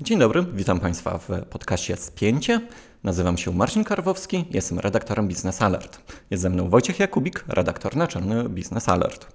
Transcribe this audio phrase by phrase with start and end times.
[0.00, 2.60] Dzień dobry, witam Państwa w podcaście Spięcie.
[3.04, 5.98] Nazywam się Marcin Karwowski, jestem redaktorem Business Alert.
[6.30, 9.26] Jest ze mną Wojciech Jakubik, redaktor naczelny Business Alert.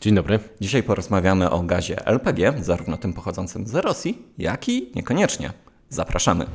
[0.00, 0.38] Dzień dobry.
[0.60, 5.52] Dzisiaj porozmawiamy o gazie LPG, zarówno tym pochodzącym z Rosji, jak i niekoniecznie.
[5.88, 6.46] Zapraszamy.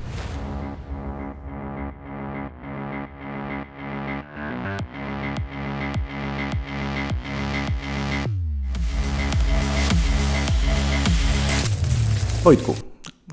[12.44, 12.91] Wojtku,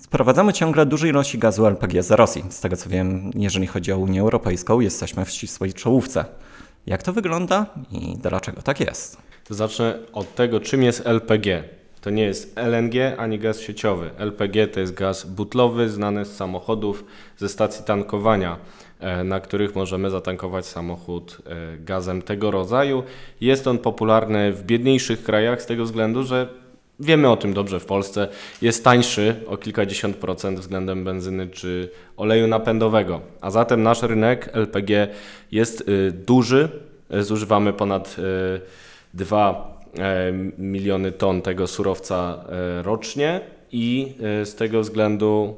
[0.09, 2.45] sprowadzamy ciągle duże ilości gazu LPG z Rosji.
[2.49, 6.25] Z tego co wiem, jeżeli chodzi o Unię Europejską, jesteśmy w ścisłej czołówce.
[6.87, 9.17] Jak to wygląda i dlaczego tak jest?
[9.51, 11.65] Zacznę od tego, czym jest LPG.
[12.01, 14.11] To nie jest LNG ani gaz sieciowy.
[14.19, 17.05] LPG to jest gaz butlowy, znany z samochodów,
[17.37, 18.57] ze stacji tankowania,
[19.01, 23.03] e, na których możemy zatankować samochód e, gazem tego rodzaju.
[23.41, 26.49] Jest on popularny w biedniejszych krajach z tego względu, że
[27.01, 28.29] Wiemy o tym dobrze w Polsce.
[28.63, 33.21] Jest tańszy o kilkadziesiąt procent względem benzyny czy oleju napędowego.
[33.41, 35.09] A zatem nasz rynek LPG
[35.53, 36.69] jest y, duży.
[37.21, 38.17] Zużywamy ponad
[39.15, 43.41] 2 y, e, miliony ton tego surowca e, rocznie
[43.73, 45.57] i y, z tego względu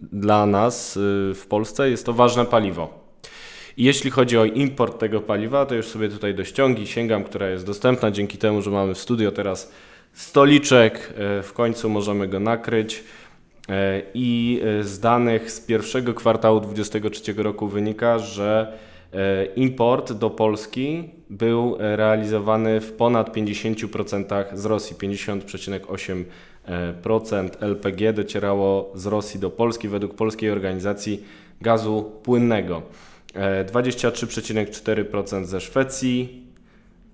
[0.00, 0.98] dla nas
[1.34, 3.06] w Polsce jest to ważne paliwo.
[3.76, 7.66] Jeśli chodzi o import tego paliwa, to już sobie tutaj do ściągi sięgam, która jest
[7.66, 9.72] dostępna dzięki temu, że mamy w studio teraz
[10.16, 13.04] stoliczek, e, w końcu możemy go nakryć.
[13.68, 18.78] E, I e, z danych z pierwszego kwartału 2023 roku wynika, że
[19.56, 24.96] import do Polski był realizowany w ponad 50% z Rosji.
[24.96, 31.24] 50,8% LPG docierało z Rosji do Polski według Polskiej Organizacji
[31.60, 32.82] Gazu Płynnego.
[33.34, 36.45] 23,4% ze Szwecji,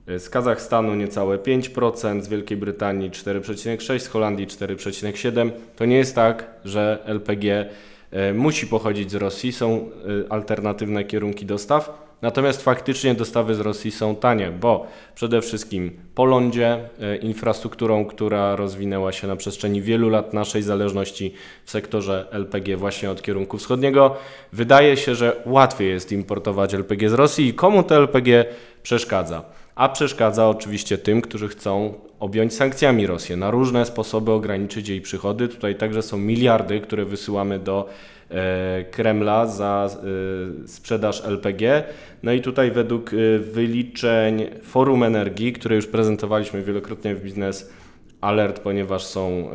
[0.06, 5.50] z Kazachstanu niecałe 5%, z Wielkiej Brytanii 4,6%, z Holandii 4,7%.
[5.76, 7.66] To nie jest tak, że LPG
[8.10, 9.90] e, musi pochodzić z Rosji, są
[10.26, 12.12] e, alternatywne kierunki dostaw.
[12.22, 16.88] Natomiast faktycznie dostawy z Rosji są tanie, bo przede wszystkim po lądzie,
[17.22, 21.34] infrastrukturą, która rozwinęła się na przestrzeni wielu lat naszej zależności
[21.64, 24.16] w sektorze LPG właśnie od kierunku wschodniego,
[24.52, 28.44] wydaje się, że łatwiej jest importować LPG z Rosji i komu to LPG
[28.82, 29.44] przeszkadza
[29.74, 35.48] a przeszkadza oczywiście tym, którzy chcą objąć sankcjami Rosję, na różne sposoby ograniczyć jej przychody.
[35.48, 37.88] Tutaj także są miliardy, które wysyłamy do
[38.30, 39.88] e, Kremla za
[40.64, 41.84] e, sprzedaż LPG.
[42.22, 47.72] No i tutaj według e, wyliczeń Forum Energii, które już prezentowaliśmy wielokrotnie w Biznes
[48.20, 49.50] Alert, ponieważ są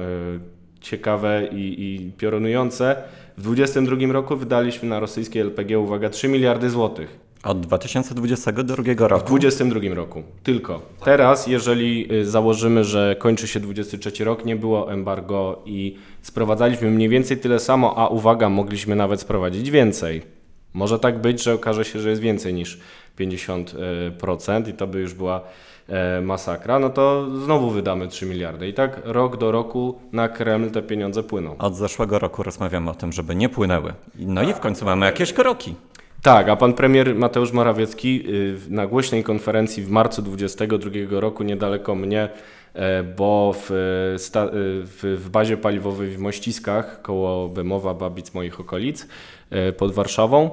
[0.82, 2.96] ciekawe i, i piorunujące,
[3.38, 7.27] w 2022 roku wydaliśmy na rosyjskie LPG, uwaga, 3 miliardy złotych.
[7.44, 9.26] Od 2022 roku?
[9.26, 10.82] W 2022 roku, tylko.
[11.06, 17.10] Teraz, jeżeli y, założymy, że kończy się 23 rok, nie było embargo i sprowadzaliśmy mniej
[17.10, 20.22] więcej tyle samo, a uwaga, mogliśmy nawet sprowadzić więcej.
[20.74, 22.80] Może tak być, że okaże się, że jest więcej niż
[23.20, 25.42] 50% i to by już była
[25.88, 28.68] e, masakra, no to znowu wydamy 3 miliardy.
[28.68, 31.56] I tak rok do roku na Kreml te pieniądze płyną.
[31.58, 33.94] Od zeszłego roku rozmawiamy o tym, żeby nie płynęły.
[34.16, 35.76] No i w końcu mamy jakieś kroki.
[36.22, 41.96] Tak, a pan premier Mateusz Morawiecki y, na głośnej konferencji w marcu 2022 roku niedaleko
[41.96, 42.30] mnie,
[42.74, 44.50] e, bo w, e, e,
[44.84, 49.08] w, w bazie paliwowej w Mościskach koło Bemowa, Babic, moich okolic
[49.78, 50.52] pod Warszawą,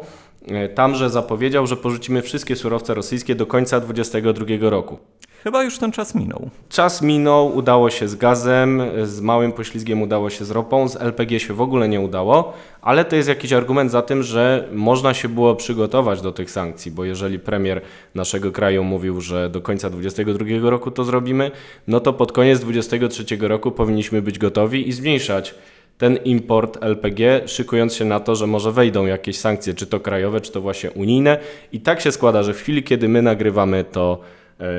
[0.75, 4.99] tamże zapowiedział, że porzucimy wszystkie surowce rosyjskie do końca 2022 roku.
[5.45, 6.51] Chyba już ten czas minął.
[6.69, 11.41] Czas minął, udało się z gazem, z małym poślizgiem udało się z ropą, z LPG
[11.41, 15.29] się w ogóle nie udało, ale to jest jakiś argument za tym, że można się
[15.29, 17.81] było przygotować do tych sankcji, bo jeżeli premier
[18.15, 21.51] naszego kraju mówił, że do końca 2022 roku to zrobimy,
[21.89, 25.55] no to pod koniec 2023 roku powinniśmy być gotowi i zmniejszać
[25.99, 30.41] ten import LPG, szykując się na to, że może wejdą jakieś sankcje, czy to krajowe,
[30.41, 31.39] czy to właśnie unijne.
[31.73, 34.21] I tak się składa, że w chwili, kiedy my nagrywamy to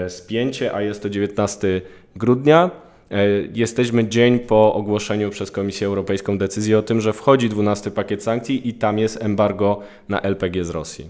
[0.07, 1.81] spięcie, a jest to 19
[2.15, 2.71] grudnia.
[3.11, 8.23] E, jesteśmy dzień po ogłoszeniu przez Komisję Europejską decyzji o tym, że wchodzi 12 pakiet
[8.23, 11.09] sankcji i tam jest embargo na LPG z Rosji.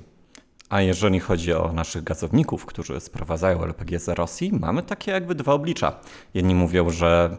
[0.70, 5.54] A jeżeli chodzi o naszych gazowników, którzy sprowadzają LPG z Rosji, mamy takie jakby dwa
[5.54, 6.00] oblicza.
[6.34, 7.38] Jedni mówią, że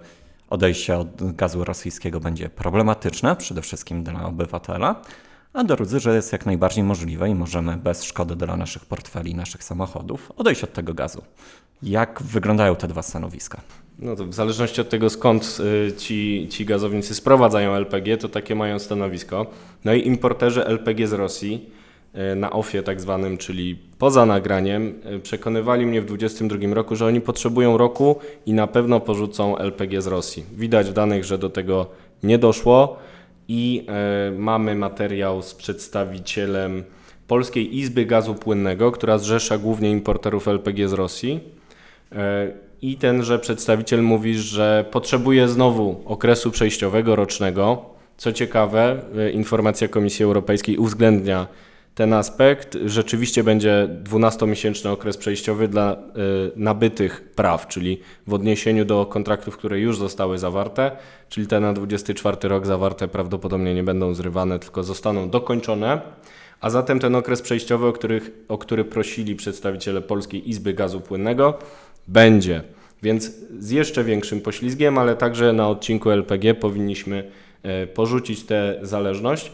[0.50, 5.02] odejście od gazu rosyjskiego będzie problematyczne, przede wszystkim dla obywatela,
[5.56, 9.64] a drudzy, że jest jak najbardziej możliwe i możemy bez szkody dla naszych portfeli naszych
[9.64, 11.22] samochodów odejść od tego gazu.
[11.82, 13.60] Jak wyglądają te dwa stanowiska?
[13.98, 15.58] No to w zależności od tego, skąd
[15.88, 19.46] y, ci, ci gazownicy sprowadzają LPG, to takie mają stanowisko.
[19.84, 21.70] No i importerzy LPG z Rosji
[22.32, 27.06] y, na OFIE tak zwanym, czyli poza nagraniem, y, przekonywali mnie w 2022 roku, że
[27.06, 28.16] oni potrzebują roku
[28.46, 30.44] i na pewno porzucą LPG z Rosji.
[30.56, 31.86] Widać w danych, że do tego
[32.22, 32.98] nie doszło
[33.48, 36.84] i e, mamy materiał z przedstawicielem
[37.26, 41.40] Polskiej Izby Gazu Płynnego, która zrzesza głównie importerów LPG z Rosji.
[42.12, 42.52] E,
[42.82, 47.84] I tenże przedstawiciel mówi, że potrzebuje znowu okresu przejściowego rocznego.
[48.16, 51.46] Co ciekawe, e, informacja Komisji Europejskiej uwzględnia
[51.96, 52.78] ten aspekt.
[52.84, 55.96] Rzeczywiście będzie 12-miesięczny okres przejściowy dla y,
[56.56, 60.90] nabytych praw, czyli w odniesieniu do kontraktów, które już zostały zawarte,
[61.28, 66.00] czyli te na 24 rok zawarte prawdopodobnie nie będą zrywane, tylko zostaną dokończone.
[66.60, 71.58] A zatem ten okres przejściowy, o, których, o który prosili przedstawiciele Polskiej Izby Gazu Płynnego,
[72.08, 72.62] będzie.
[73.02, 77.30] Więc z jeszcze większym poślizgiem, ale także na odcinku LPG powinniśmy
[77.84, 79.52] y, porzucić tę zależność.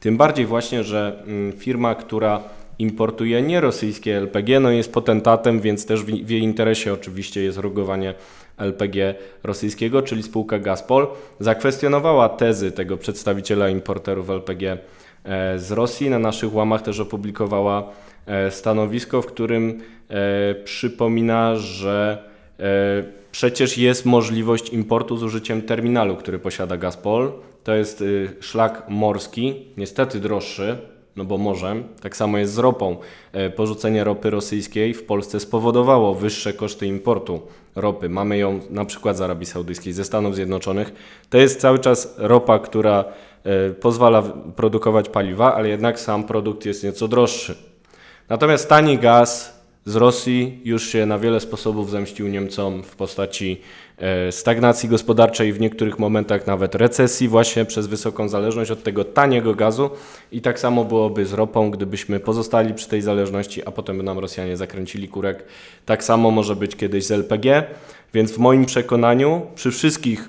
[0.00, 2.42] Tym bardziej właśnie, że mm, firma, która
[2.78, 8.14] importuje nierosyjskie LPG, no jest potentatem, więc też w, w jej interesie oczywiście jest rugowanie
[8.58, 11.06] LPG rosyjskiego, czyli spółka Gazpol,
[11.40, 14.78] zakwestionowała tezy tego przedstawiciela importerów LPG
[15.24, 16.10] e, z Rosji.
[16.10, 17.88] Na naszych łamach też opublikowała
[18.26, 22.32] e, stanowisko, w którym e, przypomina, że
[23.32, 27.32] przecież jest możliwość importu z użyciem terminalu, który posiada Gazpol.
[27.64, 30.78] To jest y, szlak morski, niestety droższy,
[31.16, 31.84] no bo morzem.
[32.00, 32.96] Tak samo jest z ropą.
[33.32, 37.40] E, porzucenie ropy rosyjskiej w Polsce spowodowało wyższe koszty importu
[37.74, 38.08] ropy.
[38.08, 40.92] Mamy ją na przykład z Arabii Saudyjskiej, ze Stanów Zjednoczonych.
[41.30, 43.04] To jest cały czas ropa, która
[43.44, 44.22] e, pozwala
[44.56, 47.54] produkować paliwa, ale jednak sam produkt jest nieco droższy.
[48.28, 53.60] Natomiast tani gaz z Rosji już się na wiele sposobów zemścił Niemcom w postaci
[53.98, 59.54] e, stagnacji gospodarczej, w niektórych momentach nawet recesji, właśnie przez wysoką zależność od tego taniego
[59.54, 59.90] gazu.
[60.32, 64.18] I tak samo byłoby z ropą, gdybyśmy pozostali przy tej zależności, a potem by nam
[64.18, 65.44] Rosjanie zakręcili kurek.
[65.86, 67.64] Tak samo może być kiedyś z LPG.
[68.14, 70.28] Więc w moim przekonaniu, przy wszystkich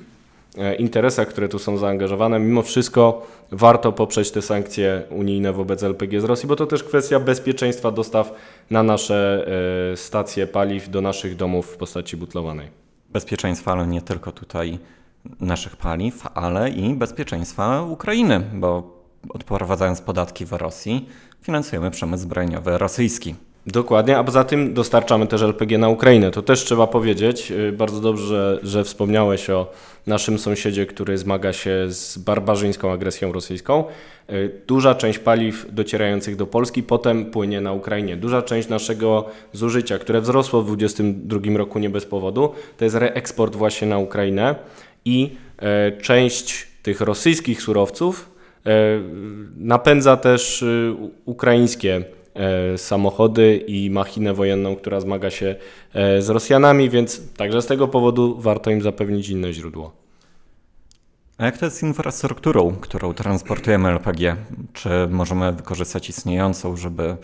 [0.79, 6.23] interesach, które tu są zaangażowane, mimo wszystko warto poprzeć te sankcje unijne wobec LPG z
[6.23, 8.33] Rosji, bo to też kwestia bezpieczeństwa dostaw
[8.71, 9.47] na nasze
[9.93, 12.67] e, stacje paliw do naszych domów w postaci butlowanej.
[13.09, 14.79] Bezpieczeństwa, ale nie tylko tutaj
[15.39, 21.09] naszych paliw, ale i bezpieczeństwa Ukrainy, bo odprowadzając podatki w Rosji,
[21.41, 23.35] finansujemy przemysł zbrojeniowy rosyjski.
[23.67, 26.31] Dokładnie, a poza tym dostarczamy też LPG na Ukrainę.
[26.31, 27.51] To też trzeba powiedzieć.
[27.51, 29.71] Y, bardzo dobrze, że wspomniałeś o
[30.07, 33.83] naszym sąsiedzie, który zmaga się z barbarzyńską agresją rosyjską.
[34.29, 38.17] Y, duża część paliw docierających do Polski potem płynie na Ukrainie.
[38.17, 43.55] Duża część naszego zużycia, które wzrosło w 2022 roku nie bez powodu, to jest reeksport
[43.55, 44.55] właśnie na Ukrainę
[45.05, 45.35] i
[45.97, 48.33] y, część tych rosyjskich surowców
[49.57, 50.65] napędza też
[51.25, 52.22] ukraińskie E,
[52.77, 55.55] samochody i machinę wojenną, która zmaga się
[55.93, 59.91] e, z Rosjanami, więc także z tego powodu warto im zapewnić inne źródło.
[61.37, 64.35] A jak to jest z infrastrukturą, którą transportujemy LPG?
[64.73, 67.17] Czy możemy wykorzystać istniejącą, żeby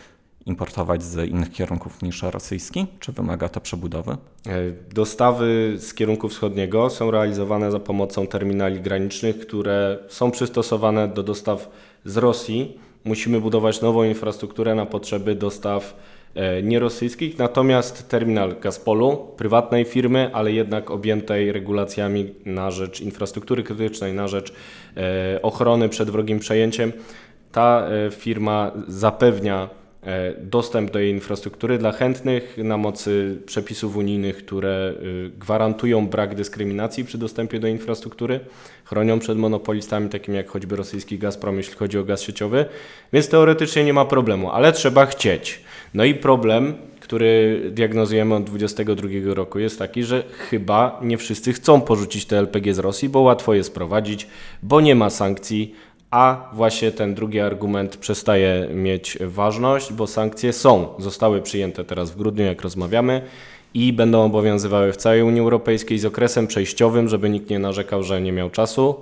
[0.45, 2.87] importować z innych kierunków niż rosyjski?
[2.99, 4.11] Czy wymaga to przebudowy?
[4.11, 4.17] E,
[4.93, 11.69] dostawy z kierunku wschodniego są realizowane za pomocą terminali granicznych, które są przystosowane do dostaw
[12.05, 15.95] z Rosji musimy budować nową infrastrukturę na potrzeby dostaw
[16.35, 24.13] e, nierosyjskich, natomiast terminal Gazpolu, prywatnej firmy, ale jednak objętej regulacjami na rzecz infrastruktury krytycznej,
[24.13, 24.53] na rzecz
[24.97, 26.91] e, ochrony przed wrogim przejęciem,
[27.51, 29.78] ta e, firma zapewnia
[30.41, 37.05] dostęp do jej infrastruktury dla chętnych na mocy przepisów unijnych, które y, gwarantują brak dyskryminacji
[37.05, 38.39] przy dostępie do infrastruktury,
[38.85, 42.65] chronią przed monopolistami takimi jak choćby rosyjski Gazprom, jeśli chodzi o gaz sieciowy,
[43.13, 45.61] więc teoretycznie nie ma problemu, ale trzeba chcieć.
[45.93, 51.81] No i problem, który diagnozujemy od 2022 roku jest taki, że chyba nie wszyscy chcą
[51.81, 54.27] porzucić te LPG z Rosji, bo łatwo je sprowadzić,
[54.63, 55.75] bo nie ma sankcji,
[56.11, 62.17] a właśnie ten drugi argument przestaje mieć ważność, bo sankcje są, zostały przyjęte teraz w
[62.17, 63.21] grudniu, jak rozmawiamy,
[63.73, 68.21] i będą obowiązywały w całej Unii Europejskiej z okresem przejściowym, żeby nikt nie narzekał, że
[68.21, 68.95] nie miał czasu.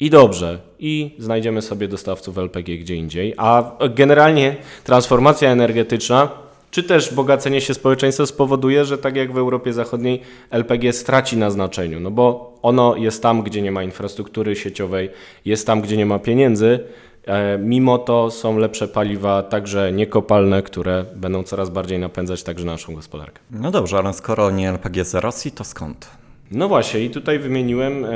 [0.00, 3.34] I dobrze, i znajdziemy sobie dostawców LPG gdzie indziej.
[3.36, 6.43] A generalnie transformacja energetyczna
[6.74, 11.50] czy też bogacenie się społeczeństwa spowoduje, że tak jak w Europie Zachodniej LPG straci na
[11.50, 15.10] znaczeniu, no bo ono jest tam, gdzie nie ma infrastruktury sieciowej,
[15.44, 16.80] jest tam, gdzie nie ma pieniędzy.
[17.26, 22.94] E, mimo to są lepsze paliwa, także niekopalne, które będą coraz bardziej napędzać także naszą
[22.94, 23.40] gospodarkę.
[23.50, 26.10] No dobrze, ale skoro nie LPG z Rosji, to skąd?
[26.50, 28.08] No właśnie, i tutaj wymieniłem, e,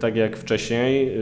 [0.00, 1.18] tak jak wcześniej, e,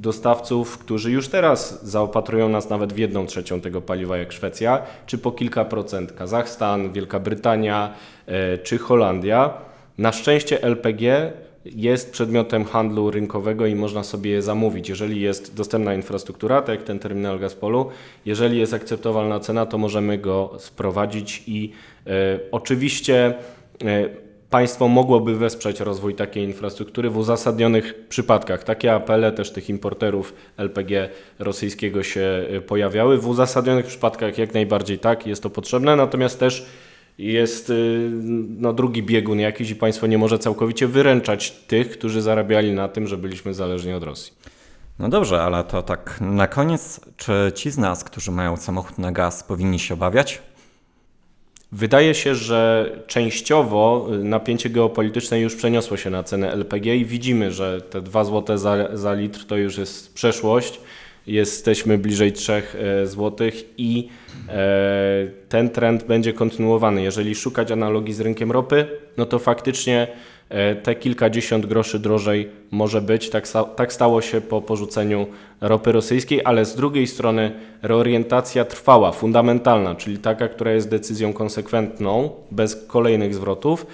[0.00, 5.18] dostawców, którzy już teraz zaopatrują nas nawet w jedną trzecią tego paliwa jak Szwecja, czy
[5.18, 7.94] po kilka procent Kazachstan, Wielka Brytania
[8.26, 9.54] e, czy Holandia.
[9.98, 11.32] Na szczęście LPG
[11.64, 14.88] jest przedmiotem handlu rynkowego i można sobie je zamówić.
[14.88, 17.90] Jeżeli jest dostępna infrastruktura, tak jak ten terminal Gazpolu,
[18.24, 21.72] jeżeli jest akceptowalna cena, to możemy go sprowadzić i
[22.06, 22.10] e,
[22.52, 23.34] oczywiście
[23.84, 28.64] e, państwo mogłoby wesprzeć rozwój takiej infrastruktury w uzasadnionych przypadkach.
[28.64, 33.18] Takie apele też tych importerów LPG rosyjskiego się e, pojawiały.
[33.18, 36.66] W uzasadnionych przypadkach jak najbardziej tak, jest to potrzebne, natomiast też
[37.18, 38.10] jest y,
[38.58, 43.06] no, drugi biegun jakiś i państwo nie może całkowicie wyręczać tych, którzy zarabiali na tym,
[43.06, 44.32] że byliśmy zależni od Rosji.
[44.98, 49.12] No dobrze, ale to tak na koniec, czy ci z nas, którzy mają samochód na
[49.12, 50.42] gaz, powinni się obawiać?
[51.76, 57.52] Wydaje się, że częściowo y, napięcie geopolityczne już przeniosło się na cenę LPG i widzimy,
[57.52, 60.80] że te 2 zł za, za litr to już jest przeszłość.
[61.26, 62.62] Jesteśmy bliżej 3
[63.04, 64.08] zł i
[64.48, 67.02] e, ten trend będzie kontynuowany.
[67.02, 70.16] Jeżeli szukać analogii z rynkiem ropy, no to faktycznie e,
[70.82, 73.30] te kilkadziesiąt groszy drożej może być.
[73.30, 75.26] Tak, tak stało się po porzuceniu
[75.60, 82.30] ropy rosyjskiej, ale z drugiej strony reorientacja trwała, fundamentalna, czyli taka, która jest decyzją konsekwentną,
[82.50, 83.86] bez kolejnych zwrotów,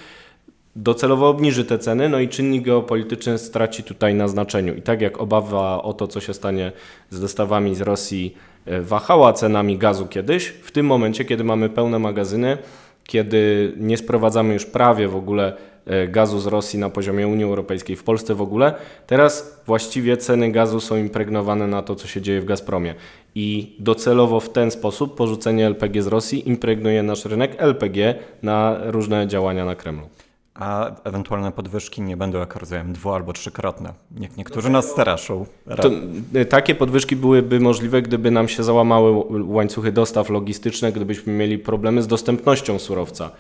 [0.77, 4.75] docelowo obniży te ceny, no i czynnik geopolityczny straci tutaj na znaczeniu.
[4.75, 6.73] I tak jak obawa o to, co się stanie
[7.11, 8.35] z dostawami z Rosji,
[8.67, 12.59] e, wahała cenami gazu kiedyś, w tym momencie, kiedy mamy pełne magazyny,
[13.05, 15.57] kiedy nie sprowadzamy już prawie w ogóle e,
[16.09, 18.75] gazu z Rosji na poziomie Unii Europejskiej, w Polsce w ogóle,
[19.07, 22.95] teraz właściwie ceny gazu są impregnowane na to, co się dzieje w Gazpromie.
[23.35, 29.27] I docelowo w ten sposób porzucenie LPG z Rosji impregnuje nasz rynek LPG na różne
[29.27, 30.09] działania na Kremlu.
[30.55, 33.93] A ewentualne podwyżki nie będą, jak rozumiem, dwu- albo trzykrotne.
[34.21, 35.47] Jak niektórzy nas straszą.
[35.83, 35.91] To,
[36.41, 42.03] y, takie podwyżki byłyby możliwe, gdyby nam się załamały łańcuchy dostaw logistyczne, gdybyśmy mieli problemy
[42.03, 43.31] z dostępnością surowca.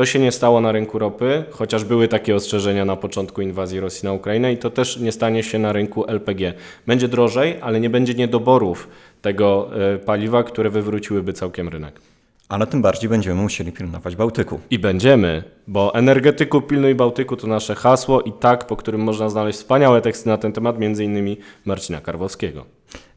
[0.00, 4.06] To się nie stało na rynku ropy, chociaż były takie ostrzeżenia na początku inwazji Rosji
[4.06, 6.54] na Ukrainę i to też nie stanie się na rynku LPG.
[6.86, 8.88] Będzie drożej, ale nie będzie niedoborów
[9.22, 12.00] tego y, paliwa, które wywróciłyby całkiem rynek.
[12.48, 14.60] Ale tym bardziej będziemy musieli pilnować Bałtyku.
[14.70, 19.58] I będziemy, bo energetyku pilnuj Bałtyku to nasze hasło i tak, po którym można znaleźć
[19.58, 22.64] wspaniałe teksty na ten temat, między innymi Marcina Karwowskiego.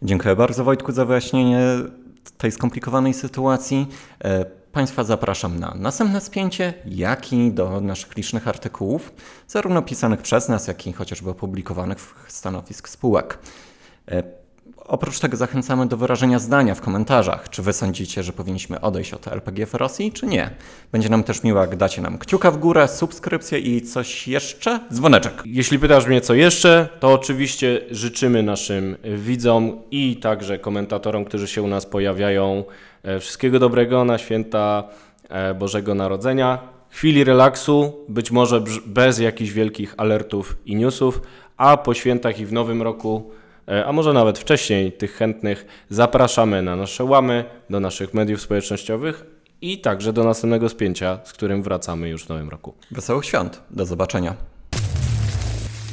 [0.01, 1.59] Dziękuję bardzo Wojtku za wyjaśnienie
[2.37, 3.87] tej skomplikowanej sytuacji.
[4.73, 9.13] E, Państwa zapraszam na następne spięcie, jak i do naszych licznych artykułów,
[9.47, 13.39] zarówno pisanych przez nas, jak i chociażby opublikowanych w stanowisk spółek.
[14.87, 19.27] Oprócz tego zachęcamy do wyrażenia zdania w komentarzach, czy wy sądzicie, że powinniśmy odejść od
[19.27, 20.49] LPG w Rosji, czy nie.
[20.91, 24.79] Będzie nam też miło, jak dacie nam kciuka w górę, subskrypcję i coś jeszcze?
[24.93, 25.43] Dzwoneczek.
[25.45, 31.61] Jeśli pytasz mnie co jeszcze, to oczywiście życzymy naszym widzom i także komentatorom, którzy się
[31.61, 32.63] u nas pojawiają,
[33.03, 34.83] e, wszystkiego dobrego na święta
[35.29, 36.59] e, Bożego Narodzenia,
[36.89, 41.21] chwili relaksu, być może bez jakichś wielkich alertów i newsów,
[41.57, 43.31] a po świętach i w nowym roku,
[43.85, 49.25] a może nawet wcześniej, tych chętnych zapraszamy na nasze łamy, do naszych mediów społecznościowych
[49.61, 52.73] i także do następnego spięcia, z którym wracamy już w nowym roku.
[52.91, 53.61] Wesołych świąt.
[53.69, 54.52] Do zobaczenia.